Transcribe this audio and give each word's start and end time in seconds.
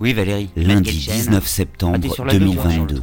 Oui, 0.00 0.14
Valérie. 0.14 0.48
Lundi 0.56 0.90
Quelle 0.90 1.00
chaîne 1.00 1.14
19 1.26 1.42
Ah, 1.44 1.48
septembre 1.48 1.98
t'es 2.00 2.08
sur 2.08 2.24
la 2.24 2.32
gauche, 2.32 2.40
2022. 2.56 3.00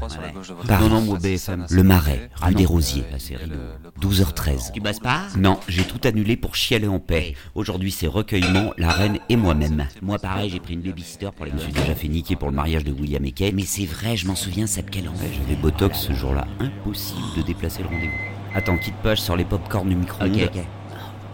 Paris. 0.68 0.84
Non, 0.84 0.90
non, 0.90 1.02
moi, 1.02 1.20
BFM. 1.20 1.68
Le 1.70 1.84
Marais, 1.84 2.30
rue 2.42 2.56
des 2.56 2.66
Rosiers. 2.66 3.04
la 3.12 3.20
série 3.20 3.46
de- 3.48 3.56
12h13. 4.02 4.72
Tu 4.74 4.82
bosses 4.82 5.00
pas 5.00 5.22
Non, 5.38 5.60
j'ai 5.68 5.84
tout 5.84 6.00
annulé 6.08 6.36
pour 6.38 6.56
chialer 6.56 6.88
en 6.88 7.00
paix. 7.00 7.36
Aujourd'hui, 7.54 7.92
c'est 7.92 8.08
recueillement, 8.08 8.72
la 8.78 8.90
reine 8.90 9.20
et 9.30 9.36
moi-même. 9.36 9.86
Moi, 10.02 10.18
pareil, 10.18 10.50
j'ai 10.50 10.60
pris 10.60 10.74
une 10.74 10.82
babysitter 10.82 11.30
pour 11.36 11.46
les 11.46 11.52
Je 11.52 11.56
me 11.58 11.62
suis 11.62 11.72
déjà 11.72 11.94
fait 11.94 12.08
niquer 12.08 12.36
pour 12.36 12.50
le 12.50 12.56
mariage 12.56 12.84
de 12.84 12.92
William 12.92 13.24
et 13.26 13.32
Kate. 13.32 13.54
Mais 13.54 13.66
c'est 13.66 13.86
vrai, 13.86 14.18
je 14.18 14.26
m'en 14.28 14.36
souviens, 14.36 14.66
cette 14.66 14.90
quelle 14.90 15.08
Ouais, 15.08 15.14
J'avais 15.34 15.56
Botox 15.56 16.00
ce 16.00 16.14
jour-là. 16.14 16.48
Impossible 16.60 17.22
de 17.38 17.42
déplacer 17.44 17.84
le 17.84 17.90
rendez-vous. 17.90 18.12
Attends, 18.56 18.78
quitte 18.78 18.96
page 19.04 19.22
sur 19.22 19.36
les 19.36 19.46
pop-corn 19.46 19.88
du 19.88 19.96
micro-ondes. 19.96 20.32
Ok, 20.36 20.50
ok. 20.56 20.64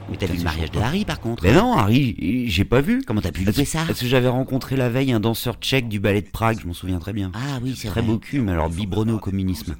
Mais 0.09 0.17
t'as 0.17 0.25
vu 0.27 0.37
le 0.37 0.43
mariage 0.43 0.69
de 0.71 0.79
Harry, 0.79 1.05
par 1.05 1.19
contre 1.19 1.43
Mais 1.43 1.53
non, 1.53 1.73
Harry, 1.73 2.45
j'ai 2.47 2.65
pas 2.65 2.81
vu. 2.81 3.01
Comment 3.07 3.21
t'as 3.21 3.31
pu 3.31 3.43
louper 3.45 3.65
ça 3.65 3.83
Parce 3.87 3.99
que 3.99 4.05
j'avais 4.07 4.27
rencontré 4.27 4.75
la 4.75 4.89
veille 4.89 5.11
un 5.11 5.19
danseur 5.19 5.55
tchèque 5.55 5.87
du 5.87 5.99
ballet 5.99 6.21
de 6.21 6.27
Prague, 6.29 6.59
je 6.61 6.67
m'en 6.67 6.73
souviens 6.73 6.99
très 6.99 7.13
bien. 7.13 7.31
Ah 7.33 7.59
oui, 7.63 7.73
c'est 7.77 7.87
Très 7.87 8.01
vrai. 8.01 8.11
beau 8.11 8.17
cul, 8.19 8.41
mais 8.41 8.51
alors 8.51 8.69
biberonné 8.69 9.11
au 9.13 9.19
communisme. 9.19 9.75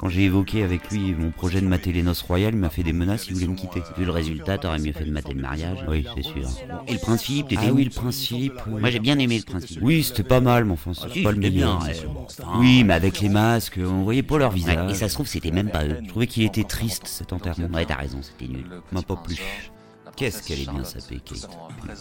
Quand 0.00 0.08
j'ai 0.08 0.24
évoqué 0.24 0.62
avec 0.64 0.90
lui 0.90 1.14
mon 1.16 1.30
projet 1.30 1.60
de 1.60 1.66
mater 1.66 1.92
les 1.92 2.02
noces 2.02 2.22
royales, 2.22 2.54
il 2.54 2.60
m'a 2.60 2.68
fait 2.70 2.82
des 2.82 2.92
menaces, 2.92 3.26
il 3.28 3.34
voulait 3.34 3.46
me 3.46 3.54
quitter. 3.56 3.80
Vu 3.96 4.04
le 4.04 4.10
résultat, 4.10 4.58
t'aurais 4.58 4.78
mieux 4.78 4.92
fait 4.92 5.04
de 5.04 5.12
mater 5.12 5.32
le 5.34 5.40
mariage. 5.40 5.78
Oui, 5.88 6.04
c'est 6.16 6.22
sûr. 6.22 6.48
Et 6.88 6.92
le 6.94 6.98
prince 6.98 7.22
Philippe, 7.22 7.48
t'étais 7.48 7.62
Ah 7.68 7.72
où 7.72 7.76
oui, 7.76 7.84
le 7.84 7.90
oui. 8.32 8.50
Moi, 8.80 8.90
j'ai 8.90 8.98
bien 8.98 9.18
aimé 9.18 9.38
le 9.38 9.44
prince 9.44 9.66
Philippe. 9.66 9.82
Oui, 9.84 10.02
c'était 10.02 10.22
pas 10.24 10.40
mal, 10.40 10.64
mais 10.64 10.72
enfin, 10.72 10.92
c'est 10.94 11.10
Si, 11.12 11.22
pas 11.22 11.30
le 11.30 11.36
c'était 11.36 11.50
meilleur. 11.50 11.78
bien, 11.78 11.86
ouais, 11.88 11.94
bon, 12.06 12.26
enfin. 12.26 12.58
Oui, 12.58 12.84
mais 12.84 12.94
avec 12.94 13.20
les 13.20 13.28
masques, 13.28 13.78
on 13.78 14.02
voyait 14.02 14.22
pas 14.22 14.38
leur 14.38 14.50
Ouais, 14.50 14.56
visage. 14.56 14.90
et 14.90 14.94
ça 14.94 15.08
se 15.08 15.14
trouve, 15.14 15.26
c'était 15.26 15.50
même 15.52 15.70
pas 15.70 15.84
eux. 15.84 15.98
Je 16.02 16.08
trouvais 16.08 16.26
qu'il 16.26 16.42
était 16.42 16.64
triste 16.64 17.02
cet 17.06 17.32
enterrement. 17.32 17.68
Ouais, 17.72 17.84
t'as 17.84 17.96
raison, 17.96 18.18
c'était 18.22 18.50
nul. 18.52 18.64
M'a 18.92 19.02
pas 19.02 19.16
plu. 19.16 19.36
Qu'est-ce 20.16 20.42
qu'elle 20.46 20.60
est 20.60 20.70
bien 20.70 20.84
sapée, 20.84 21.20
Kate. 21.24 21.48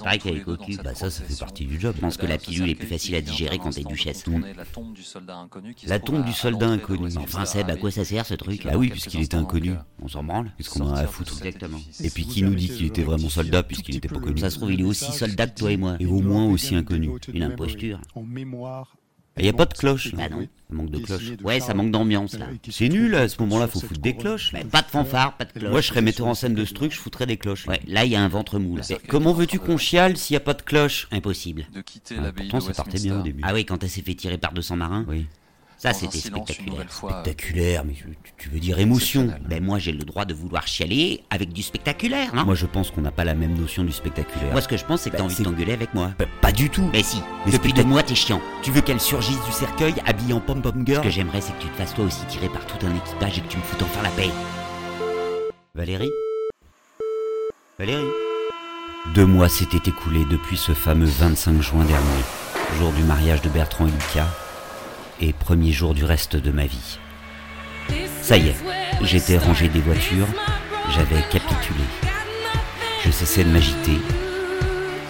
Pareil 0.04 0.20
qu'elle 0.20 0.38
est 0.38 0.44
cocu. 0.44 0.78
Bah 0.84 0.94
ça, 0.96 1.10
ça 1.10 1.24
fait 1.24 1.40
partie 1.40 1.66
du 1.66 1.80
job. 1.80 1.94
Je 1.96 2.02
pense 2.02 2.18
que 2.18 2.26
la 2.26 2.38
pilule 2.38 2.70
est 2.70 2.76
plus 2.76 2.88
facile 2.88 3.16
à 3.16 3.22
digérer 3.22 3.58
quand 3.58 3.72
t'es 3.72 3.84
duchesse. 3.84 4.26
La 4.28 4.66
tombe 4.66 4.94
du 4.94 5.04
soldat 5.04 5.36
inconnu. 5.38 5.76
La 5.86 6.00
tombe 6.00 6.26
du 6.26 6.34
soldat 6.34 6.68
inconnu. 6.68 7.10
Enfin, 7.18 7.46
Seb, 7.46 7.70
à 7.70 7.76
quoi 7.76 7.92
ça 7.92 8.06
sert 8.06 8.26
ce 8.26 8.36
truc 8.36 8.64
Bah 8.66 8.74
oui, 8.76 8.90
puisqu'il 8.90 9.22
était 9.22 9.38
inconnu. 9.38 9.74
On 10.02 10.08
s'en 10.08 10.24
branle. 10.24 10.52
Qu'est-ce 10.58 10.70
qu'on 10.70 10.82
en 10.82 10.94
a 10.94 11.02
à 11.02 11.08
foutre 11.08 11.38
Exactement. 11.38 11.80
Et 12.02 12.10
puis 12.10 12.26
qui 12.26 12.44
nous 12.44 12.56
dit 12.56 12.70
qu'il 12.70 12.86
était 12.86 13.04
vraiment 13.04 13.30
soldat 13.30 13.64
puisqu'il 13.64 13.98
était 13.98 14.08
pas 14.08 14.20
connu 14.20 14.40
Ça 14.40 14.50
se 14.50 14.58
trouve, 14.58 14.72
il 14.72 14.82
est 14.82 14.86
aussi 14.86 15.12
soldat 15.12 15.48
que 15.48 15.60
toi 15.60 15.72
et 15.72 15.78
moi. 15.78 15.96
Et 16.00 16.06
au 16.06 16.22
moins 16.22 16.46
aussi 16.46 16.76
inconnu. 16.76 17.12
Une 17.34 17.44
imposture. 17.44 18.00
En 18.16 18.24
mémoire. 18.24 18.96
Il 19.38 19.46
y 19.46 19.50
a 19.50 19.54
pas 19.54 19.66
de 19.66 19.74
cloche. 19.74 20.14
Bah 20.14 20.30
non. 20.30 20.42
Ça 20.42 20.76
manque 20.76 20.90
de 20.92 21.00
cloche. 21.00 21.24
Ouais, 21.44 21.60
ça 21.60 21.74
manque 21.74 21.92
d'ambiance, 21.92 22.38
là. 22.38 22.48
C'est 22.70 22.90
nul, 22.90 23.16
à 23.16 23.28
ce 23.28 23.42
moment-là, 23.42 23.68
faut 23.68 23.80
foutre 23.80 24.00
des 24.00 24.16
cloches. 24.16 24.52
Mais 24.54 24.64
pas 24.64 24.82
de 24.82 24.88
fanfare, 24.88 25.38
pas 25.38 25.46
de 25.46 25.52
cloche. 25.52 25.72
Moi, 25.72 25.82
je 25.82 25.88
serais 25.88 26.02
metteur 26.02 26.28
en 26.28 26.34
scène 26.36 26.54
de 26.54 26.66
ce 26.66 26.74
truc, 26.74 26.92
je 26.92 27.00
foutrais 27.00 27.26
des 27.26 27.38
cloches. 27.38 27.68
Ouais, 27.68 27.82
là, 27.88 28.06
il 28.06 28.12
y 28.12 28.16
a 28.16 28.22
un 28.22 28.28
ventre 28.28 28.60
mou, 28.60 28.78
là. 28.78 28.84
Mais 28.90 28.98
comment 29.08 29.34
veux-tu 29.34 29.60
qu'on 29.60 29.78
chiale 29.78 30.18
s'il 30.18 30.36
y 30.36 30.38
a 30.38 30.40
pas 30.40 30.54
de 30.54 30.62
cloche? 30.62 31.08
Impossible. 31.12 31.66
De 31.74 31.82
quitter 31.82 32.16
Ah, 32.20 32.24
l'abbaye 32.24 32.48
Pourtant, 32.48 32.66
ça 32.68 32.74
partait 32.74 33.00
bien 33.00 33.20
au 33.20 33.24
début. 33.24 33.42
Ah 33.44 33.54
oui, 33.54 33.66
quand 33.66 33.84
elle 33.84 33.90
s'est 33.90 34.02
fait 34.02 34.16
tirer 34.16 34.38
par 34.38 34.54
200 34.54 34.76
marins, 34.76 35.06
Oui. 35.08 35.26
Ça, 35.84 35.90
un 35.90 35.94
c'était 35.94 36.18
spectaculaire. 36.18 36.86
Spectaculaire, 36.90 37.84
mais 37.86 37.94
tu, 37.94 38.06
tu 38.38 38.50
veux 38.50 38.60
dire 38.60 38.80
émotion. 38.80 39.30
Ben 39.50 39.64
moi, 39.64 39.80
j'ai 39.80 39.92
le 39.92 40.04
droit 40.06 40.24
de 40.26 40.34
vouloir 40.34 40.66
chialer 40.66 41.24
avec 41.30 41.52
du 41.52 41.62
spectaculaire, 41.62 42.34
non 42.34 42.46
Moi, 42.46 42.56
je 42.56 42.66
pense 42.66 42.90
qu'on 42.90 43.02
n'a 43.02 43.12
pas 43.12 43.26
la 43.26 43.36
même 43.36 43.54
notion 43.58 43.84
du 43.84 43.92
spectaculaire. 43.92 44.52
Moi, 44.52 44.62
ce 44.62 44.68
que 44.68 44.78
je 44.78 44.86
pense, 44.86 45.02
c'est 45.02 45.10
que 45.10 45.16
t'as 45.18 45.24
Bah, 45.24 45.26
envie 45.26 45.36
de 45.38 45.44
t'engueuler 45.44 45.74
avec 45.74 45.94
moi. 45.94 46.12
Bah, 46.18 46.26
pas 46.42 46.52
du 46.52 46.70
tout. 46.70 46.90
Mais 46.94 47.04
si, 47.04 47.22
Mais 47.46 47.52
depuis 47.52 47.74
deux 47.74 47.84
mois, 47.84 48.02
t'es 48.02 48.16
chiant. 48.16 48.42
Tu 48.62 48.72
veux 48.72 48.82
qu'elle 48.82 49.02
surgisse 49.02 49.44
du 49.46 49.52
cercueil 49.52 49.94
habillée 50.06 50.34
en 50.34 50.40
pom-pom 50.40 50.74
Ce 50.82 50.86
girl 50.86 51.04
que 51.04 51.10
j'aimerais, 51.10 51.42
c'est 51.42 51.52
que 51.58 51.62
tu 51.62 51.68
te 51.68 51.76
fasses 51.76 51.94
toi 51.94 52.06
aussi 52.06 52.26
tirer 52.28 52.48
par 52.50 52.66
tout 52.66 52.86
un 52.86 52.96
équipage 52.96 53.38
et 53.38 53.42
que 53.42 53.48
tu 53.48 53.58
me 53.58 53.64
foutes 53.64 53.82
enfin 53.84 54.02
la 54.04 54.10
paix. 54.12 54.30
Valérie 55.76 56.12
Valérie 57.78 58.06
Deux 59.16 59.26
mois 59.26 59.50
s'étaient 59.50 59.90
écoulés 59.90 60.26
depuis 60.30 60.58
ce 60.58 60.72
fameux 60.74 61.08
25 61.08 61.62
juin 61.62 61.84
dernier, 61.84 62.24
jour 62.80 62.92
du 62.94 63.04
mariage 63.04 63.42
de 63.42 63.50
Bertrand 63.50 63.88
et 63.88 63.92
Lucas, 63.92 64.28
et 65.22 65.34
premier 65.34 65.72
jour 65.72 65.94
du 65.94 66.04
reste 66.04 66.36
de 66.36 66.52
ma 66.52 66.66
vie. 66.66 67.00
Ça 68.22 68.38
y 68.38 68.50
est, 68.50 68.56
j'étais 69.02 69.38
rangé 69.38 69.68
des 69.68 69.82
voitures, 69.82 70.28
J'avais 70.96 71.22
capitulé. 71.32 71.84
Je 73.06 73.12
cessais 73.12 73.44
de 73.44 73.50
m'agiter. 73.50 73.98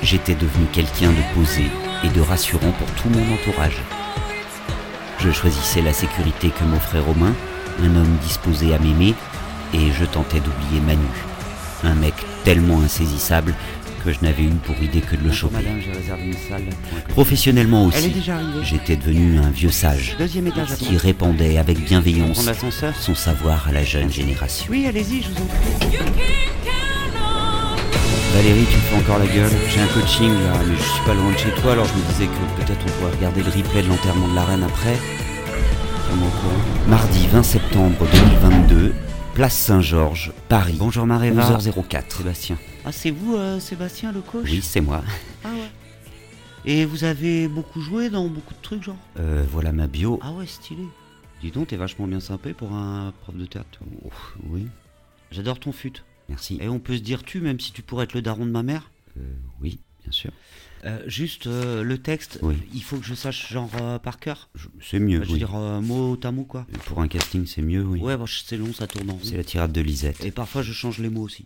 J'étais 0.02 0.36
devenu 0.36 0.66
quelqu'un 0.72 1.12
de 1.12 1.34
posé 1.34 1.66
et 2.03 2.09
de 2.09 2.22
rassurant 2.22 2.72
pour 2.72 2.88
tout 2.92 3.09
mon 3.09 3.34
entourage. 3.34 3.81
Je 5.19 5.31
choisissais 5.31 5.81
la 5.81 5.94
sécurité 5.94 6.50
que 6.50 6.63
m'offrait 6.63 7.00
Romain, 7.00 7.34
un 7.81 7.96
homme 7.96 8.18
disposé 8.22 8.74
à 8.74 8.80
m'aimer, 8.80 9.16
et 9.74 9.92
je 9.92 10.06
tentais 10.06 10.40
d'oublier 10.40 10.80
Manu, 10.81 11.08
un 11.84 11.96
mec 11.96 12.13
tellement 12.44 12.81
insaisissable 12.81 13.56
que 14.03 14.12
je 14.12 14.19
n'avais 14.22 14.44
une 14.44 14.58
pour 14.58 14.75
idée 14.81 15.02
que 15.02 15.16
de 15.16 15.24
le 15.24 15.31
choper. 15.31 15.56
madame, 15.58 15.80
j'ai 15.84 15.91
réservé 15.91 16.25
une 16.25 16.34
salle. 16.34 16.64
Professionnellement 17.09 17.90
Elle 17.94 18.03
est 18.03 18.08
aussi, 18.08 18.09
déjà 18.16 18.36
arrivée. 18.36 18.59
j'étais 18.64 18.96
devenu 18.96 19.40
un 19.40 19.50
vieux 19.50 19.72
sage 19.72 20.16
Deuxième 20.19 20.47
étage 20.47 20.72
à 20.72 20.75
qui 20.75 20.97
répandait 20.97 21.58
avec 21.58 21.80
bienveillance 21.84 22.50
son 23.00 23.16
savoir 23.16 23.68
à 23.68 23.72
la 23.72 23.84
jeune 23.84 24.12
génération. 24.12 24.68
Oui, 24.69 24.86
allez-y, 24.88 25.22
je 25.22 25.30
vous 25.30 25.42
en 25.42 25.46
prie. 25.46 25.97
Valérie, 28.34 28.66
tu 28.69 28.75
me 28.78 28.81
fais 28.81 28.96
encore 28.97 29.19
la 29.19 29.28
gueule. 29.28 29.52
J'ai 29.69 29.80
un 29.80 29.88
coaching 29.88 30.30
là, 30.30 30.53
mais 30.68 30.75
je 30.75 30.81
suis 30.81 31.03
pas 31.06 31.13
loin 31.13 31.31
de 31.31 31.38
chez 31.38 31.52
toi, 31.62 31.74
alors 31.74 31.86
je 31.86 31.94
me 31.94 32.12
disais 32.12 32.25
que 32.25 32.62
peut-être 32.62 32.81
on 32.86 33.00
pourrait 33.00 33.16
regarder 33.16 33.44
le 33.44 33.50
replay 33.50 33.84
de 33.84 33.88
l'enterrement 33.88 34.28
de 34.28 34.36
la 34.36 34.44
reine 34.44 34.63
après. 34.63 34.97
Mardi 36.88 37.28
20 37.28 37.44
septembre 37.44 38.08
2022, 38.12 38.94
place 39.34 39.53
Saint-Georges, 39.56 40.31
Paris. 40.50 40.75
Bonjour 40.78 41.06
Maréva. 41.06 41.58
11h04. 41.58 42.18
Sébastien. 42.18 42.58
Ah, 42.85 42.91
c'est 42.91 43.11
vous, 43.11 43.35
euh, 43.35 43.59
Sébastien, 43.59 44.11
le 44.11 44.21
coach 44.21 44.45
Oui, 44.49 44.61
c'est 44.61 44.81
moi. 44.81 45.03
Ah 45.44 45.53
ouais. 45.53 45.69
Et 46.66 46.85
vous 46.85 47.03
avez 47.03 47.47
beaucoup 47.47 47.81
joué 47.81 48.09
dans 48.09 48.27
beaucoup 48.27 48.53
de 48.53 48.61
trucs, 48.61 48.83
genre 48.83 48.97
Euh, 49.19 49.45
voilà 49.49 49.71
ma 49.71 49.88
bio. 49.88 50.19
Ah 50.21 50.31
ouais, 50.33 50.45
stylé. 50.45 50.83
Dis 51.41 51.51
donc, 51.51 51.67
t'es 51.69 51.77
vachement 51.77 52.07
bien 52.07 52.19
sympa 52.19 52.53
pour 52.53 52.71
un 52.73 53.13
prof 53.21 53.35
de 53.35 53.45
théâtre. 53.45 53.79
Oh, 54.05 54.09
oui, 54.49 54.67
J'adore 55.31 55.59
ton 55.59 55.71
fut. 55.71 56.03
merci. 56.29 56.57
Et 56.61 56.67
on 56.69 56.79
peut 56.79 56.95
se 56.97 57.01
dire 57.01 57.23
tu, 57.23 57.39
même 57.41 57.59
si 57.59 57.71
tu 57.71 57.81
pourrais 57.81 58.03
être 58.05 58.13
le 58.13 58.21
daron 58.21 58.45
de 58.45 58.51
ma 58.51 58.63
mère 58.63 58.91
Euh, 59.17 59.21
oui, 59.61 59.79
bien 60.03 60.11
sûr. 60.11 60.31
Euh, 60.85 61.01
Juste 61.07 61.47
euh, 61.47 61.83
le 61.83 61.97
texte, 61.97 62.39
Oui. 62.41 62.55
il 62.73 62.83
faut 62.83 62.97
que 62.97 63.05
je 63.05 63.13
sache 63.13 63.51
genre 63.51 63.69
euh, 63.81 63.97
par 64.00 64.19
cœur 64.19 64.50
C'est 64.81 65.00
mieux, 65.00 65.21
Je 65.23 65.27
veux 65.27 65.33
oui. 65.33 65.38
dire 65.39 65.51
mot 65.53 66.17
à 66.23 66.31
mot, 66.31 66.44
quoi. 66.44 66.65
Pour 66.85 67.01
un 67.01 67.07
casting, 67.07 67.45
c'est 67.45 67.61
mieux, 67.61 67.83
oui. 67.83 68.00
Ouais, 68.01 68.17
bon, 68.17 68.25
c'est 68.27 68.57
long, 68.57 68.73
ça 68.73 68.88
tourne 68.88 69.09
en 69.09 69.13
rond. 69.13 69.19
C'est 69.23 69.38
la 69.38 69.44
tirade 69.45 69.71
de 69.71 69.81
Lisette. 69.81 70.23
Et 70.25 70.31
parfois, 70.31 70.61
je 70.61 70.71
change 70.73 71.00
les 71.00 71.09
mots 71.09 71.21
aussi. 71.23 71.45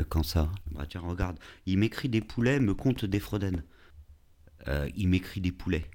Euh, 0.00 0.04
Quand 0.08 0.22
ça 0.22 0.50
Bah 0.72 0.86
tiens, 0.88 1.00
regarde. 1.00 1.38
Il 1.66 1.78
m'écrit 1.78 2.08
des 2.08 2.20
poulets, 2.20 2.58
me 2.60 2.74
compte 2.74 3.04
des 3.04 3.20
Froden. 3.20 3.62
Euh, 4.68 4.88
il 4.96 5.08
m'écrit 5.08 5.40
des 5.40 5.52
poulets. 5.52 5.86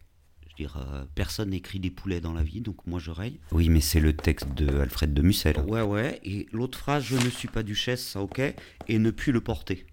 Je 0.44 0.50
veux 0.50 0.56
dire, 0.58 0.78
euh, 0.78 1.06
personne 1.16 1.50
n'écrit 1.50 1.80
des 1.80 1.92
poulets 1.92 2.22
dans 2.22 2.34
la 2.34 2.44
vie, 2.44 2.62
donc 2.62 2.86
moi 2.88 3.00
je 3.00 3.12
raye. 3.12 3.40
Oui, 3.52 3.70
mais 3.70 3.82
c'est 3.82 4.00
le 4.00 4.16
texte 4.16 4.50
de 4.56 4.80
Alfred 4.80 5.14
de 5.14 5.22
Musset. 5.22 5.54
là. 5.54 5.64
Ouais, 5.66 5.82
ouais. 5.82 6.20
Et 6.24 6.48
l'autre 6.52 6.78
phrase, 6.78 7.04
je 7.04 7.16
ne 7.16 7.30
suis 7.30 7.48
pas 7.48 7.64
duchesse, 7.64 8.06
ça 8.06 8.22
ok. 8.22 8.42
Et 8.88 9.00
ne 9.00 9.12
puis 9.12 9.32
le 9.32 9.42
porter. 9.42 9.86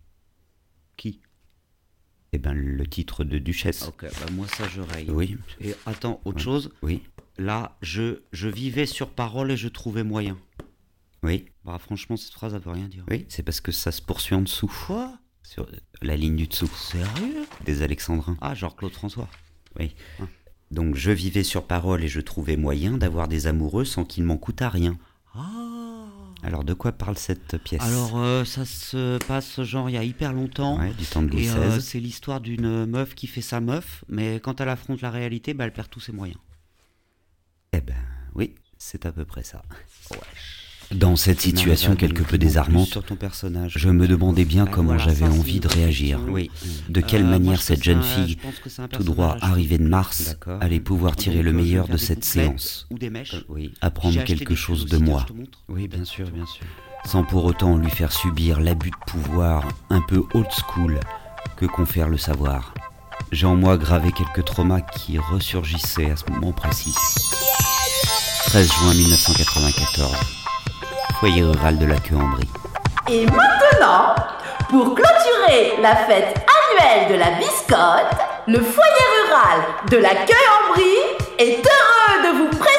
Qui? 0.96 1.20
Eh 2.34 2.38
ben, 2.38 2.54
le 2.54 2.86
titre 2.86 3.24
de 3.24 3.36
Duchesse. 3.38 3.82
Ok, 3.88 4.04
bah 4.04 4.26
moi 4.32 4.46
ça 4.48 4.66
je 4.66 4.80
raye. 4.80 5.10
Oui, 5.10 5.36
Et 5.60 5.74
attends, 5.84 6.20
autre 6.24 6.38
Ouais. 6.38 6.42
chose. 6.42 6.70
oui, 6.82 7.02
Là, 7.38 7.76
je, 7.82 8.20
je 8.32 8.48
vivais 8.48 8.86
sur 8.86 9.10
parole 9.10 9.50
et 9.50 9.56
je 9.56 9.68
trouvais 9.68 10.02
moyen. 10.04 10.38
Oui, 11.22 11.46
Bah 11.64 11.78
franchement, 11.78 12.16
cette 12.16 12.32
phrase, 12.32 12.54
elle 12.54 12.60
veut 12.62 12.70
rien 12.72 12.88
dire. 12.88 13.04
oui. 13.10 13.26
C'est 13.28 13.42
parce 13.42 13.60
que 13.60 13.72
ça 13.72 13.92
se 13.92 14.02
poursuit 14.02 14.34
en 14.34 14.42
dessous. 14.42 14.70
Quoi? 14.86 15.18
Sur 15.42 15.66
la 16.00 16.16
ligne 16.16 16.36
du 16.36 16.46
dessous. 16.46 16.66
Sérieux? 16.68 17.46
Des 17.64 17.82
Alexandrins. 17.82 18.36
Ah, 18.40 18.54
genre 18.54 18.74
Claude 18.76 18.92
François. 18.92 19.28
Oui. 19.78 19.94
Donc, 20.70 20.94
je 20.96 21.10
vivais 21.10 21.42
sur 21.44 21.66
parole 21.66 22.02
et 22.02 22.08
je 22.08 22.20
trouvais 22.20 22.56
moyen 22.56 22.96
d'avoir 22.96 23.28
des 23.28 23.46
amoureux 23.46 23.84
sans 23.84 24.04
qu'il 24.04 24.24
m'en 24.24 24.36
coûtât 24.38 24.68
rien. 24.70 24.98
Ah 25.34 26.06
Alors, 26.42 26.64
de 26.64 26.74
quoi 26.74 26.92
parle 26.92 27.18
cette 27.18 27.58
pièce? 27.58 27.82
Alors, 27.82 28.18
euh, 28.18 28.44
ça 28.44 28.64
se 28.64 29.18
passe 29.26 29.62
genre 29.62 29.90
il 29.90 29.92
y 29.92 29.98
a 29.98 30.04
hyper 30.04 30.32
longtemps. 30.32 30.78
Ouais, 30.78 30.92
du 30.94 31.04
temps 31.04 31.22
de 31.22 31.28
Louis 31.28 31.48
euh, 31.50 31.78
c'est 31.80 32.00
l'histoire 32.00 32.40
d'une 32.40 32.86
meuf 32.86 33.14
qui 33.14 33.26
fait 33.26 33.42
sa 33.42 33.60
meuf, 33.60 34.04
mais 34.08 34.40
quand 34.40 34.60
elle 34.60 34.68
affronte 34.70 35.00
la 35.02 35.10
réalité, 35.10 35.54
bah, 35.54 35.64
elle 35.64 35.72
perd 35.72 35.88
tous 35.90 36.00
ses 36.00 36.12
moyens. 36.12 36.38
Eh 37.74 37.80
ben, 37.80 37.94
oui, 38.34 38.54
c'est 38.78 39.06
à 39.06 39.12
peu 39.12 39.24
près 39.24 39.42
ça. 39.42 39.62
Dans 40.94 41.16
cette 41.16 41.40
situation 41.40 41.96
quelque 41.96 42.22
peu 42.22 42.38
désarmante, 42.38 42.98
je 43.68 43.88
me 43.90 44.06
demandais 44.06 44.44
bien 44.44 44.64
Ah, 44.66 44.70
comment 44.72 44.98
j'avais 44.98 45.26
envie 45.26 45.60
de 45.60 45.68
réagir. 45.68 46.18
De 46.88 47.00
quelle 47.00 47.24
Euh, 47.24 47.28
manière 47.30 47.60
cette 47.62 47.82
jeune 47.82 48.02
fille, 48.02 48.36
tout 48.90 49.02
droit 49.02 49.36
arrivée 49.40 49.78
de 49.78 49.86
Mars, 49.88 50.36
allait 50.60 50.80
pouvoir 50.80 51.16
tirer 51.16 51.42
le 51.42 51.52
meilleur 51.52 51.88
de 51.88 51.96
cette 51.96 52.24
séance 52.24 52.86
apprendre 53.80 54.22
quelque 54.24 54.54
chose 54.54 54.86
de 54.86 54.98
moi. 54.98 55.26
Oui, 55.68 55.88
bien 55.88 56.04
sûr, 56.04 56.30
bien 56.30 56.46
sûr. 56.46 56.64
Sans 57.04 57.24
pour 57.24 57.44
autant 57.44 57.76
lui 57.76 57.90
faire 57.90 58.12
subir 58.12 58.60
l'abus 58.60 58.90
de 58.90 59.10
pouvoir 59.12 59.66
un 59.90 60.00
peu 60.02 60.22
old 60.34 60.46
school 60.50 61.00
que 61.56 61.66
confère 61.66 62.08
le 62.08 62.18
savoir. 62.18 62.74
J'ai 63.32 63.46
en 63.46 63.56
moi 63.56 63.76
gravé 63.78 64.12
quelques 64.12 64.44
traumas 64.44 64.80
qui 64.82 65.18
ressurgissaient 65.18 66.10
à 66.10 66.16
ce 66.16 66.30
moment 66.30 66.52
précis. 66.52 66.94
13 68.46 68.70
juin 68.72 68.94
1994. 68.94 70.41
Foyer 71.22 71.44
rural 71.44 71.78
de 71.78 71.86
la 71.86 71.94
Queue-en-Brie. 71.98 72.50
Et 73.08 73.26
maintenant, 73.26 74.12
pour 74.68 74.92
clôturer 74.92 75.80
la 75.80 75.94
fête 75.94 76.34
annuelle 76.34 77.12
de 77.12 77.14
la 77.14 77.30
biscotte, 77.38 78.18
le 78.48 78.58
foyer 78.58 79.06
rural 79.22 79.60
de 79.88 79.98
la 79.98 80.16
Queue 80.26 80.34
en 80.34 80.72
Brie 80.72 80.82
est 81.38 81.64
heureux 81.64 82.22
de 82.24 82.38
vous 82.38 82.48
présenter 82.48 82.71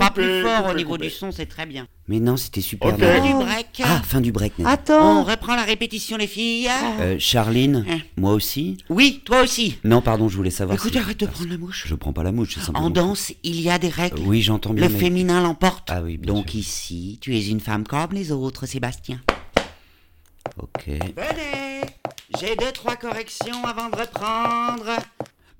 Pas 0.00 0.10
plus 0.10 0.42
fort 0.42 0.66
au 0.70 0.74
niveau 0.74 0.98
du 0.98 1.10
son, 1.10 1.30
c'est 1.30 1.46
très 1.46 1.66
bien. 1.66 1.86
Mais 2.08 2.18
non, 2.18 2.36
c'était 2.36 2.60
super 2.60 2.88
Ok. 2.88 2.96
bien. 2.98 3.12
Fin 3.12 3.20
du 3.22 3.34
break. 3.44 3.82
Ah, 3.84 4.02
fin 4.04 4.20
du 4.20 4.32
break. 4.32 4.58
Nadine. 4.58 4.66
On 4.66 4.72
Attends. 4.72 5.22
reprend 5.24 5.54
la 5.54 5.62
répétition, 5.64 6.16
les 6.16 6.26
filles. 6.26 6.68
Euh, 7.00 7.16
Charline, 7.18 7.84
Hein. 7.88 7.98
moi 8.16 8.32
aussi 8.32 8.78
Oui, 8.88 9.22
toi 9.24 9.42
aussi. 9.42 9.78
Non, 9.84 10.00
pardon, 10.02 10.28
je 10.28 10.36
voulais 10.36 10.50
savoir 10.50 10.76
Écoute, 10.76 10.92
si- 10.92 10.98
arrête 10.98 11.20
de 11.20 11.26
prendre 11.26 11.50
la 11.50 11.58
mouche. 11.58 11.84
Je 11.86 11.94
prends 11.94 12.12
pas 12.12 12.22
la 12.22 12.32
mouche, 12.32 12.54
c'est 12.54 12.60
simplement... 12.60 12.86
En 12.86 12.90
danse, 12.90 13.32
il 13.44 13.60
y 13.60 13.70
a 13.70 13.78
des 13.78 13.88
règles. 13.90 14.18
Euh, 14.18 14.24
oui, 14.26 14.42
j'entends 14.42 14.72
bien, 14.72 14.88
Le 14.88 14.92
mais- 14.92 14.98
féminin 14.98 15.40
l'emporte. 15.42 15.88
Ah 15.92 16.02
oui, 16.02 16.16
bien 16.16 16.32
Donc 16.34 16.48
sûr. 16.50 16.58
ici, 16.60 17.18
tu 17.20 17.36
es 17.36 17.46
une 17.46 17.60
femme 17.60 17.86
comme 17.86 18.12
les 18.12 18.32
autres, 18.32 18.66
Sébastien. 18.66 19.20
Ok. 20.56 20.86
Venez 20.86 21.82
J'ai 22.40 22.56
deux, 22.56 22.72
trois 22.72 22.96
corrections 22.96 23.64
avant 23.64 23.88
de 23.90 23.96
reprendre. 23.96 24.86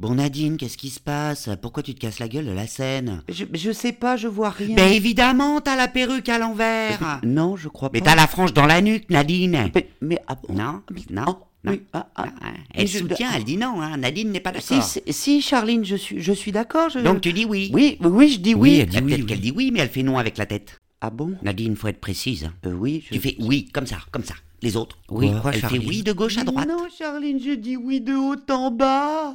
Bon, 0.00 0.14
Nadine, 0.14 0.56
qu'est-ce 0.56 0.79
qui 0.79 0.88
se 0.88 0.99
passe? 0.99 1.50
Pourquoi 1.61 1.82
tu 1.82 1.94
te 1.94 2.00
casses 2.00 2.20
la 2.20 2.29
gueule 2.29 2.47
de 2.47 2.52
la 2.52 2.67
scène? 2.67 3.20
Je, 3.29 3.44
je 3.52 3.70
sais 3.70 3.93
pas, 3.93 4.17
je 4.17 4.29
vois 4.29 4.49
rien. 4.49 4.75
Ben 4.75 4.91
évidemment, 4.91 5.61
t'as 5.61 5.76
la 5.76 5.88
perruque 5.88 6.31
à 6.31 6.38
l'envers. 6.38 7.20
Non, 7.23 7.56
je 7.56 7.69
crois 7.69 7.91
Mais 7.93 7.99
pas. 8.00 8.06
t'as 8.06 8.14
la 8.14 8.26
frange 8.26 8.55
dans 8.55 8.64
la 8.64 8.81
nuque, 8.81 9.11
Nadine. 9.11 9.70
Mais, 9.75 9.88
mais, 10.00 10.19
ah 10.26 10.37
bon 10.37 10.55
Non, 10.55 10.81
Mais- 10.91 11.02
non, 11.11 11.25
oh, 11.29 11.47
non. 11.64 11.73
oui, 11.73 11.82
ah, 11.93 12.06
ah. 12.17 12.25
Ah, 12.41 12.47
Mais 12.50 12.61
Elle 12.73 12.87
je- 12.88 12.99
soutient, 13.00 13.29
elle 13.37 13.44
dit 13.44 13.58
non. 13.58 13.82
Hein. 13.82 13.99
Nadine 13.99 14.31
n'est 14.31 14.41
pas 14.41 14.52
d'accord. 14.52 14.82
si, 14.82 15.02
si, 15.12 15.43
Charline, 15.43 15.85
je 15.85 15.97
suis, 15.97 16.23
je 16.23 16.32
suis 16.32 16.50
d'accord. 16.50 16.88
Je... 16.88 17.00
Donc 17.00 17.20
tu 17.20 17.35
dis 17.35 17.44
oui. 17.44 17.70
Oui, 17.75 17.99
oui, 18.00 18.31
je 18.31 18.38
dis 18.38 18.55
Oui, 18.55 18.70
oui. 18.70 18.79
elle 18.79 18.88
dit 18.88 18.96
oui, 18.96 19.05
Peut-être 19.05 19.20
oui. 19.20 19.26
qu'elle 19.26 19.41
dit 19.41 19.53
oui, 19.55 19.70
mais 19.70 19.81
elle 19.81 19.91
fait 19.91 20.03
non 20.03 20.17
avec 20.17 20.38
la 20.38 20.46
tête. 20.46 20.81
Ah 21.03 21.11
bon? 21.11 21.35
Nadine, 21.43 21.76
faut 21.76 21.88
être 21.88 22.00
précise. 22.00 22.44
hein. 22.46 22.55
Euh, 22.67 22.73
Oui, 22.73 23.05
je... 23.06 23.12
Tu 23.14 23.20
fais 23.20 23.37
oui, 23.38 23.69
comme 23.70 23.87
ça, 23.87 23.99
comme 24.12 24.25
ça. 24.25 24.35
Les 24.62 24.77
autres, 24.77 24.99
oui. 25.09 25.33
Quoi, 25.41 25.53
elle 25.55 25.61
fait 25.61 25.79
oui 25.79 26.03
de 26.03 26.12
gauche 26.12 26.37
à 26.39 26.45
droite. 26.45 26.69
Non, 26.69 26.87
Charline, 26.97 27.41
je 27.43 27.53
dis 27.53 27.77
oui 27.77 28.01
de 28.01 28.15
haut 28.15 28.37
en 28.51 28.71
bas. 28.71 29.35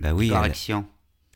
Bah 0.00 0.14
oui, 0.14 0.26
elle- 0.28 0.32
Correction. 0.32 0.86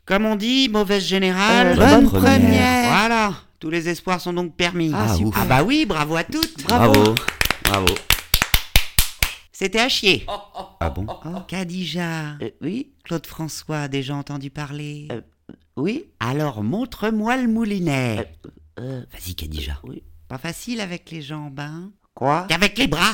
Comme 0.06 0.24
on 0.24 0.36
dit, 0.36 0.68
mauvaise 0.70 1.04
générale, 1.04 1.68
Euh, 1.68 1.76
bonne 1.76 2.00
bonne 2.08 2.08
première. 2.22 2.40
première. 2.40 2.88
Voilà, 2.90 3.34
tous 3.58 3.68
les 3.68 3.88
espoirs 3.90 4.20
sont 4.20 4.32
donc 4.32 4.56
permis. 4.56 4.90
Ah, 4.94 5.14
ouf. 5.18 5.34
Ah 5.38 5.44
bah 5.44 5.62
oui, 5.62 5.84
bravo 5.86 6.16
à 6.16 6.24
toutes. 6.24 6.62
Bravo. 6.64 7.14
Bravo. 7.64 7.86
C'était 9.52 9.80
à 9.80 9.88
chier. 9.88 10.24
Ah 10.80 10.88
bon 10.90 11.04
Oh, 11.08 11.40
Khadija. 11.48 12.36
Euh, 12.40 12.50
oui, 12.62 12.92
Claude 13.04 13.26
François 13.26 13.80
a 13.82 13.88
déjà 13.88 14.14
entendu 14.14 14.50
parler. 14.50 15.08
Euh, 15.10 15.20
oui. 15.76 16.04
Alors 16.20 16.62
montre-moi 16.62 17.36
le 17.36 17.48
moulinet. 17.48 18.32
Euh, 18.78 19.02
Vas-y, 19.12 19.34
Kadija. 19.34 19.80
oui. 19.82 20.02
Pas 20.28 20.38
facile 20.38 20.80
avec 20.80 21.10
les 21.10 21.22
jambes, 21.22 21.58
hein 21.60 21.90
Quoi 22.18 22.46
Qu'avec 22.48 22.76
les 22.78 22.88
bras. 22.88 23.12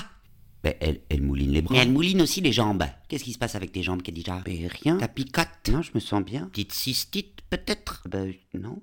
Bah, 0.63 0.73
elle, 0.81 1.03
elle 1.11 1.21
mouline 1.21 1.51
les 1.53 1.61
bras. 1.61 1.75
Mais 1.75 1.83
elle 1.83 1.93
mouline 1.93 2.23
aussi 2.23 2.41
les 2.41 2.53
jambes. 2.53 2.85
Qu'est-ce 3.07 3.23
qui 3.23 3.35
se 3.35 3.39
passe 3.39 3.55
avec 3.55 3.71
tes 3.71 3.83
jambes, 3.83 4.01
Khadija? 4.01 4.43
Mais 4.47 4.67
rien. 4.67 4.97
Ta 4.97 5.09
picote 5.09 5.47
Non, 5.71 5.83
je 5.83 5.91
me 5.95 6.01
sens 6.01 6.25
bien. 6.25 6.47
Petite 6.47 6.73
cystite, 6.73 7.41
peut-être? 7.51 8.03
Ben 8.09 8.33
non. 8.59 8.81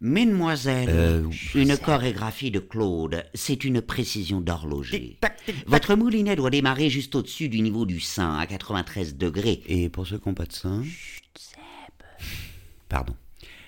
Mesdemoiselles, 0.00 0.88
Euh, 0.90 1.28
une 1.56 1.76
chorégraphie 1.76 2.52
de 2.52 2.60
Claude, 2.60 3.24
c'est 3.34 3.64
une 3.64 3.82
précision 3.82 4.40
d'horloger. 4.40 5.18
Votre 5.66 5.96
moulinet 5.96 6.36
doit 6.36 6.50
démarrer 6.50 6.88
juste 6.88 7.16
au-dessus 7.16 7.48
du 7.48 7.62
niveau 7.62 7.86
du 7.86 7.98
sein, 7.98 8.38
à 8.38 8.46
93 8.46 9.16
degrés. 9.16 9.60
Et 9.66 9.88
pour 9.88 10.06
ceux 10.06 10.18
qui 10.18 10.28
n'ont 10.28 10.34
pas 10.36 10.46
de 10.46 10.52
sein? 10.52 10.84
Pardon. 12.88 13.16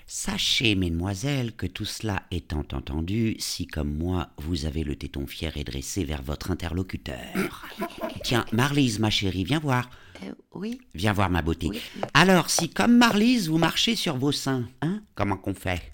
Sachez, 0.05 0.75
mesdemoiselles, 0.75 1.53
que 1.53 1.65
tout 1.65 1.85
cela 1.85 2.23
étant 2.31 2.65
entendu, 2.73 3.35
si 3.39 3.67
comme 3.67 3.93
moi, 3.93 4.29
vous 4.37 4.65
avez 4.65 4.83
le 4.83 4.95
téton 4.95 5.25
fier 5.27 5.55
et 5.57 5.63
dressé 5.63 6.03
vers 6.03 6.21
votre 6.21 6.51
interlocuteur. 6.51 7.67
Tiens, 8.23 8.45
Marlise, 8.51 8.99
ma 8.99 9.09
chérie, 9.09 9.43
viens 9.43 9.59
voir. 9.59 9.89
Euh, 10.23 10.31
oui. 10.53 10.79
Viens 10.93 11.13
voir 11.13 11.29
ma 11.29 11.41
beauté. 11.41 11.69
Alors, 12.13 12.49
si 12.49 12.69
comme 12.69 12.97
Marlise, 12.97 13.49
vous 13.49 13.57
marchez 13.57 13.95
sur 13.95 14.17
vos 14.17 14.31
seins, 14.31 14.67
hein, 14.81 15.01
comment 15.15 15.37
qu'on 15.37 15.53
fait? 15.55 15.93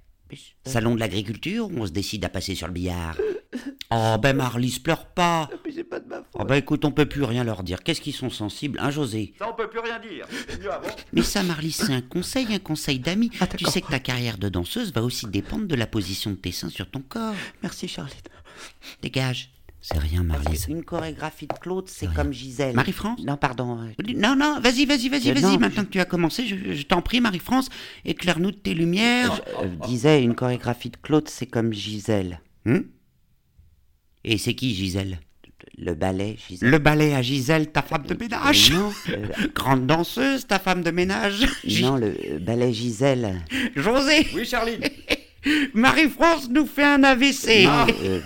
Salon 0.66 0.96
de 0.96 1.00
l'agriculture 1.00 1.68
ou 1.68 1.80
on 1.80 1.88
se 1.88 1.92
décide 1.92 2.24
à 2.26 2.30
passer 2.30 2.56
sur 2.56 2.68
le 2.68 2.74
billard? 2.74 3.18
Oh 3.92 4.18
ben 4.22 4.36
Marlise, 4.36 4.78
pleure 4.78 5.06
pas 5.08 5.50
Mais 5.66 5.72
c'est 5.72 5.84
pas 5.84 6.00
de 6.00 6.08
ma 6.08 6.18
faute. 6.18 6.26
Oh 6.36 6.46
ben 6.46 6.56
écoute, 6.56 6.86
on 6.86 6.92
peut 6.92 7.08
plus 7.08 7.24
rien 7.24 7.44
leur 7.44 7.64
dire. 7.64 7.82
Qu'est-ce 7.82 8.02
qu'ils 8.02 8.14
sont 8.14 8.30
sensibles, 8.30 8.78
hein 8.82 8.92
José? 8.92 9.34
Ça, 9.40 9.50
on 9.52 9.56
peut 9.56 9.68
plus 9.68 9.80
rien 9.80 9.98
dire. 10.00 10.28
C'est 10.48 10.60
mieux 10.62 10.72
avant. 10.72 10.88
Mais 11.14 11.24
ça 11.24 11.42
Marlise, 11.42 11.78
c'est 11.78 11.94
un 11.94 12.02
conseil, 12.02 12.54
un 12.54 12.60
conseil 12.60 13.00
d'amis. 13.00 13.32
Ah, 13.40 13.48
tu 13.48 13.66
sais 13.66 13.82
que 13.82 13.88
ta 13.90 14.00
carrière 14.00 14.38
de 14.38 14.48
danseuse 14.48 14.94
va 14.94 15.02
aussi 15.02 15.26
dépendre 15.26 15.66
de 15.66 15.74
la 15.76 15.88
position 15.88 16.30
de 16.32 16.36
tes 16.36 16.52
seins 16.52 16.70
sur 16.70 16.90
ton 16.90 17.02
corps. 17.02 17.34
Merci, 17.64 17.88
Charline. 17.88 18.14
Dégage. 19.02 19.50
C'est 19.82 19.98
rien, 19.98 20.22
Marlise. 20.24 20.66
Une 20.68 20.84
chorégraphie 20.84 21.48
de 21.48 21.54
Claude, 21.54 21.88
c'est 21.88 22.14
comme 22.14 22.34
Gisèle. 22.34 22.76
Marie-France? 22.76 23.22
Non, 23.24 23.38
pardon. 23.38 23.80
euh, 23.80 24.14
Non, 24.16 24.36
non, 24.36 24.60
vas-y, 24.60 24.86
vas-y, 24.86 25.08
vas-y, 25.08 25.30
Euh, 25.32 25.34
vas-y. 25.34 25.54
non, 25.54 25.58
Maintenant 25.60 25.86
que 25.86 25.90
tu 25.90 26.02
as 26.02 26.06
commencé, 26.06 26.46
je, 26.46 26.74
je 26.74 26.84
t'en 26.84 27.02
prie, 27.02 27.22
Marie-France, 27.22 27.70
éclaire-nous 28.04 28.52
de 28.52 28.58
tes 28.58 28.74
lumières. 28.74 29.34
Je 29.62 29.66
euh, 29.66 29.70
disais, 29.88 30.22
une 30.22 30.36
chorégraphie 30.36 30.90
de 30.90 30.98
Claude, 30.98 31.30
c'est 31.30 31.46
comme 31.48 31.72
Gisèle. 31.74 32.42
Hum 32.68 32.84
Et 34.32 34.38
c'est 34.38 34.54
qui 34.54 34.76
Gisèle? 34.76 35.20
Le 35.78 35.94
ballet, 35.96 36.36
Gisèle. 36.48 36.70
Le 36.70 36.78
ballet 36.78 37.16
à 37.16 37.22
Gisèle, 37.24 37.72
ta 37.72 37.82
femme 37.82 38.06
de 38.06 38.14
ménage. 38.14 38.72
Euh, 38.72 38.76
non, 38.76 38.92
euh, 39.10 39.48
Grande 39.56 39.88
danseuse, 39.88 40.46
ta 40.46 40.60
femme 40.60 40.84
de 40.84 40.92
ménage. 40.92 41.48
Non, 41.82 41.96
le 41.96 42.08
euh, 42.08 42.40
ballet 42.40 42.72
Gisèle. 42.72 43.42
José, 43.76 44.28
Oui, 44.36 44.46
Charline. 44.46 44.82
Marie-France 45.74 46.50
nous 46.50 46.66
fait 46.66 46.84
un 46.84 47.02
AVC. 47.04 47.64
Non, 47.64 47.88
euh, 48.04 48.20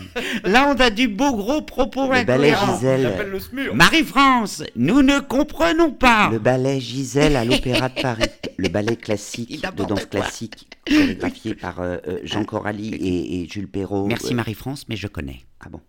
Là, 0.45 0.73
on 0.75 0.79
a 0.81 0.89
du 0.89 1.07
beau 1.07 1.35
gros 1.35 1.61
propos 1.61 2.11
le 2.11 2.23
ballet 2.25 2.53
Gisèle. 2.65 3.29
le 3.31 3.39
SMUR. 3.39 3.75
Marie-France, 3.75 4.63
nous 4.75 5.03
ne 5.03 5.19
comprenons 5.19 5.91
pas. 5.91 6.29
Le 6.31 6.39
ballet 6.39 6.79
Gisèle 6.81 7.35
à 7.35 7.45
l'Opéra 7.49 7.89
de 7.89 8.01
Paris. 8.01 8.23
Le 8.57 8.67
ballet 8.67 8.95
classique, 8.95 9.61
de 9.61 9.83
danse 9.85 10.05
quoi. 10.07 10.21
classique, 10.21 10.67
chorégraphié 10.87 11.53
par 11.53 11.79
euh, 11.81 11.97
euh, 12.07 12.19
Jean 12.23 12.43
Coralie 12.45 12.93
et, 12.95 13.41
et 13.43 13.47
Jules 13.47 13.69
Perrault. 13.69 14.07
Merci 14.07 14.33
Euh, 14.33 14.37
Marie-France, 14.37 14.85
mais 14.89 14.95
je 14.95 15.07
connais. 15.07 15.41
Ah 15.63 15.69
bon 15.69 15.79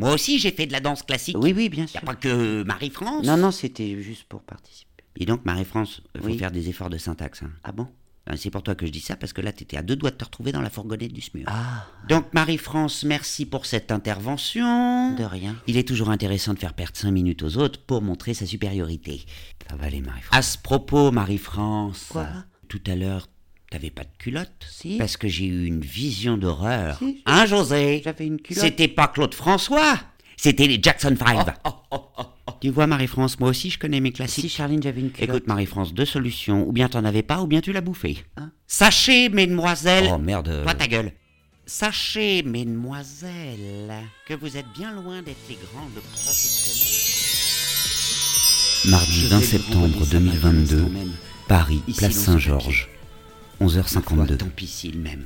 Moi 0.00 0.12
aussi, 0.14 0.38
j'ai 0.38 0.50
fait 0.50 0.66
de 0.66 0.72
la 0.72 0.80
danse 0.80 1.02
classique. 1.02 1.36
Oui, 1.38 1.52
oui, 1.56 1.68
bien 1.68 1.84
Y 1.84 1.86
a 1.86 1.88
sûr. 1.88 2.00
pas 2.02 2.14
que 2.14 2.62
Marie-France. 2.64 3.24
Non, 3.26 3.36
non, 3.36 3.50
c'était 3.50 4.00
juste 4.02 4.24
pour 4.24 4.42
participer. 4.42 4.90
Et 5.16 5.26
donc, 5.26 5.44
Marie-France, 5.44 6.02
il 6.14 6.20
faut 6.20 6.26
Oui. 6.28 6.38
faire 6.38 6.50
des 6.50 6.68
efforts 6.68 6.90
de 6.90 6.98
syntaxe. 6.98 7.42
hein. 7.42 7.50
Ah 7.64 7.72
bon? 7.72 7.88
Hein, 8.26 8.34
C'est 8.36 8.50
pour 8.50 8.62
toi 8.62 8.74
que 8.74 8.86
je 8.86 8.92
dis 8.92 9.00
ça, 9.00 9.16
parce 9.16 9.32
que 9.32 9.40
là, 9.40 9.50
t'étais 9.52 9.76
à 9.76 9.82
deux 9.82 9.96
doigts 9.96 10.10
de 10.10 10.16
te 10.16 10.24
retrouver 10.24 10.52
dans 10.52 10.60
la 10.60 10.70
fourgonnette 10.70 11.12
du 11.12 11.20
SMUR. 11.20 11.44
Ah, 11.48 11.86
Donc, 12.08 12.32
Marie-France, 12.34 13.04
merci 13.04 13.46
pour 13.46 13.66
cette 13.66 13.90
intervention. 13.90 15.14
de 15.16 15.24
rien. 15.24 15.56
Il 15.66 15.76
est 15.76 15.86
toujours 15.88 16.10
intéressant 16.10 16.54
de 16.54 16.58
faire 16.58 16.74
perdre 16.74 16.96
cinq 16.96 17.10
minutes 17.10 17.42
aux 17.42 17.56
autres 17.56 17.80
pour 17.80 18.02
montrer 18.02 18.34
sa 18.34 18.46
supériorité. 18.46 19.22
Ça 19.68 19.76
va 19.76 19.86
aller, 19.86 20.00
Marie-France. 20.00 20.36
À 20.36 20.42
ce 20.42 20.58
propos, 20.58 21.10
Marie-France, 21.10 22.06
Quoi? 22.10 22.26
tout 22.68 22.80
à 22.86 22.94
l'heure, 22.94 23.26
t'avais 23.70 23.90
pas 23.90 24.02
de 24.02 24.10
culotte 24.18 24.66
Si? 24.68 24.96
Parce 24.98 25.16
que 25.16 25.28
j'ai 25.28 25.46
eu 25.46 25.64
une 25.64 25.80
vision 25.80 26.36
d'horreur. 26.36 26.98
Si. 26.98 27.22
Hein, 27.26 27.46
José? 27.46 28.02
J'avais 28.04 28.26
une 28.26 28.40
culotte. 28.40 28.62
C'était 28.64 28.88
pas 28.88 29.08
Claude 29.08 29.34
François, 29.34 29.98
c'était 30.36 30.66
les 30.66 30.78
Jackson 30.82 31.14
5. 31.18 31.46
Tu 32.60 32.68
vois, 32.70 32.86
Marie-France, 32.86 33.38
moi 33.40 33.48
aussi 33.48 33.70
je 33.70 33.78
connais 33.78 34.00
mes 34.00 34.08
Si, 34.10 34.14
classiques. 34.14 34.50
Charline, 34.50 34.82
j'avais 34.82 35.00
une 35.00 35.10
culotte. 35.10 35.30
Écoute, 35.30 35.46
Marie-France, 35.46 35.94
deux 35.94 36.04
solutions. 36.04 36.66
Ou 36.68 36.72
bien 36.72 36.88
t'en 36.88 37.04
avais 37.04 37.22
pas, 37.22 37.40
ou 37.40 37.46
bien 37.46 37.60
tu 37.60 37.72
l'as 37.72 37.80
bouffé. 37.80 38.18
Hein? 38.36 38.50
Sachez, 38.66 39.28
mesdemoiselles. 39.30 40.10
Oh 40.12 40.18
merde. 40.18 40.62
Toi, 40.62 40.74
ta 40.74 40.86
gueule. 40.86 41.12
Sachez, 41.66 42.42
mesdemoiselles, 42.42 43.92
que 44.26 44.34
vous 44.34 44.56
êtes 44.56 44.66
bien 44.76 44.92
loin 44.92 45.22
d'être 45.22 45.38
les 45.48 45.56
grandes 45.56 46.02
professionnelles. 46.12 47.30
Mardi 48.86 49.20
Je 49.20 49.26
20 49.28 49.36
vais 49.38 49.42
lui 49.42 49.50
septembre 49.50 49.84
renvoyer 49.84 50.04
sa 50.04 50.18
2022, 50.18 50.76
bague 50.76 50.82
l'instant 50.82 50.98
même. 50.98 51.12
Paris, 51.46 51.82
Ici, 51.86 51.98
place 51.98 52.14
Saint-Georges, 52.14 52.88
11h52. 53.60 54.36
Tant 54.38 54.46
pis 54.48 54.66
s'il 54.66 54.98
m'aime. 55.00 55.24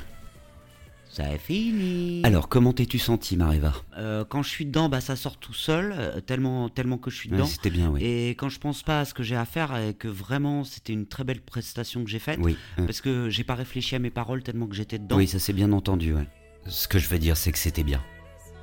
Ça 1.10 1.32
est 1.32 1.38
fini. 1.38 2.22
Alors, 2.24 2.48
comment 2.48 2.72
t'es-tu 2.72 2.98
senti, 2.98 3.36
Mareva? 3.36 3.72
Euh, 3.96 4.24
quand 4.28 4.42
je 4.42 4.48
suis 4.48 4.66
dedans, 4.66 4.88
bah 4.88 5.00
ça 5.00 5.14
sort 5.14 5.36
tout 5.36 5.54
seul, 5.54 5.94
euh, 5.96 6.20
tellement, 6.20 6.68
tellement 6.68 6.98
que 6.98 7.08
je 7.08 7.16
suis 7.16 7.28
Ouais, 7.30 7.36
dedans. 7.36 7.46
C'était 7.46 7.70
bien, 7.70 7.88
oui. 7.90 8.02
Et 8.02 8.30
quand 8.30 8.48
je 8.48 8.58
pense 8.58 8.82
pas 8.82 8.98
à 9.00 9.04
ce 9.04 9.14
que 9.14 9.22
j'ai 9.22 9.36
à 9.36 9.44
faire 9.44 9.76
et 9.76 9.94
que 9.94 10.08
vraiment 10.08 10.64
c'était 10.64 10.92
une 10.92 11.06
très 11.06 11.22
belle 11.22 11.40
prestation 11.40 12.02
que 12.02 12.10
j'ai 12.10 12.18
faite, 12.18 12.40
Oui, 12.42 12.56
parce 12.76 13.00
que 13.00 13.28
j'ai 13.30 13.44
pas 13.44 13.54
réfléchi 13.54 13.94
à 13.94 14.00
mes 14.00 14.10
paroles 14.10 14.42
tellement 14.42 14.66
que 14.66 14.74
j'étais 14.74 14.98
dedans. 14.98 15.16
oui, 15.16 15.28
ça 15.28 15.38
s'est 15.38 15.52
bien 15.52 15.70
entendu, 15.70 16.12
ouais. 16.14 16.26
Ce 16.66 16.88
que 16.88 16.98
je 16.98 17.08
veux 17.08 17.20
dire, 17.20 17.36
c'est 17.36 17.52
que 17.52 17.58
c'était 17.58 17.84
bien. 17.84 18.02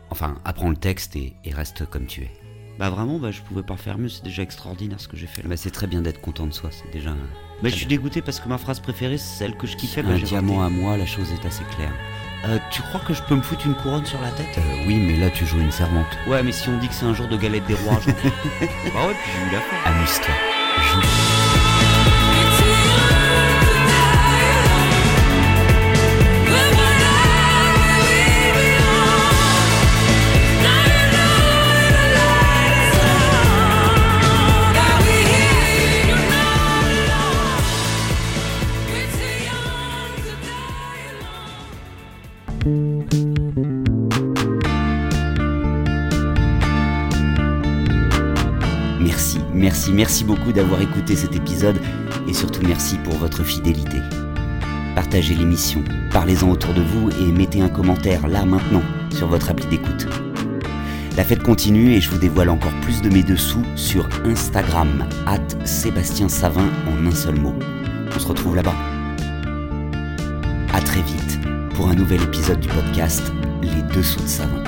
Enfin, 0.09 0.37
apprends 0.43 0.69
le 0.71 0.75
texte 0.75 1.15
et, 1.15 1.31
et 1.45 1.53
reste 1.53 1.85
comme 1.85 2.05
tu 2.05 2.23
es. 2.23 2.31
Bah 2.81 2.89
vraiment, 2.89 3.19
bah 3.19 3.29
je 3.29 3.41
pouvais 3.41 3.61
pas 3.61 3.77
faire 3.77 3.99
mieux, 3.99 4.09
c'est 4.09 4.23
déjà 4.23 4.41
extraordinaire 4.41 4.99
ce 4.99 5.07
que 5.07 5.15
j'ai 5.15 5.27
fait 5.27 5.43
là. 5.43 5.49
Bah, 5.49 5.55
c'est 5.55 5.69
très 5.69 5.85
bien 5.85 6.01
d'être 6.01 6.19
content 6.19 6.47
de 6.47 6.51
soi, 6.51 6.71
c'est 6.71 6.91
déjà 6.91 7.11
Bah 7.61 7.69
je 7.69 7.75
suis 7.75 7.85
dégoûté 7.85 8.23
parce 8.23 8.39
que 8.39 8.49
ma 8.49 8.57
phrase 8.57 8.79
préférée 8.79 9.19
c'est 9.19 9.37
celle 9.37 9.55
que 9.55 9.67
je 9.67 9.77
kiffais. 9.77 10.01
Bah, 10.01 10.13
un 10.13 10.17
diamant 10.17 10.57
raté. 10.57 10.73
à 10.73 10.81
moi, 10.81 10.97
la 10.97 11.05
chose 11.05 11.31
est 11.31 11.45
assez 11.45 11.63
claire. 11.75 11.93
Euh, 12.47 12.57
tu 12.71 12.81
crois 12.81 12.99
que 13.01 13.13
je 13.13 13.21
peux 13.21 13.35
me 13.35 13.43
foutre 13.43 13.67
une 13.67 13.75
couronne 13.75 14.07
sur 14.07 14.19
la 14.19 14.31
tête? 14.31 14.57
Euh, 14.57 14.87
oui, 14.87 14.95
mais 14.95 15.15
là, 15.15 15.29
tu 15.29 15.45
joues 15.45 15.59
une 15.59 15.69
servante. 15.69 16.07
Ouais, 16.25 16.41
mais 16.41 16.51
si 16.51 16.69
on 16.69 16.77
dit 16.79 16.87
que 16.87 16.95
c'est 16.95 17.05
un 17.05 17.13
jour 17.13 17.27
de 17.27 17.37
galette 17.37 17.67
des 17.67 17.75
rois, 17.75 17.99
genre. 17.99 18.15
bah 18.15 19.07
ouais, 19.07 19.13
puis 19.13 19.31
j'ai 19.31 19.47
eu 19.47 19.53
la 19.53 19.61
fin. 19.61 19.91
Amuse-toi. 19.91 20.33
Joue. 20.91 21.60
Beaucoup 50.31 50.53
d'avoir 50.53 50.79
écouté 50.79 51.17
cet 51.17 51.35
épisode 51.35 51.77
et 52.25 52.33
surtout 52.33 52.61
merci 52.65 52.97
pour 52.99 53.15
votre 53.15 53.43
fidélité. 53.43 53.97
Partagez 54.95 55.35
l'émission, 55.35 55.83
parlez-en 56.09 56.49
autour 56.49 56.73
de 56.73 56.81
vous 56.81 57.09
et 57.09 57.33
mettez 57.33 57.61
un 57.61 57.67
commentaire 57.67 58.25
là 58.29 58.45
maintenant 58.45 58.81
sur 59.13 59.27
votre 59.27 59.49
appli 59.49 59.65
d'écoute. 59.65 60.07
La 61.17 61.25
fête 61.25 61.43
continue 61.43 61.95
et 61.95 61.99
je 61.99 62.09
vous 62.09 62.17
dévoile 62.17 62.49
encore 62.49 62.71
plus 62.79 63.01
de 63.01 63.09
mes 63.09 63.23
dessous 63.23 63.65
sur 63.75 64.07
Instagram, 64.23 65.05
at 65.27 65.65
Sébastien 65.65 66.29
Savin 66.29 66.69
en 66.87 67.05
un 67.05 67.13
seul 67.13 67.35
mot. 67.35 67.55
On 68.15 68.17
se 68.17 68.27
retrouve 68.27 68.55
là-bas. 68.55 68.75
À 70.73 70.79
très 70.79 71.01
vite 71.01 71.39
pour 71.73 71.89
un 71.89 71.95
nouvel 71.95 72.21
épisode 72.23 72.61
du 72.61 72.69
podcast 72.69 73.33
Les 73.61 73.81
Dessous 73.93 74.21
de 74.21 74.27
Savin. 74.27 74.63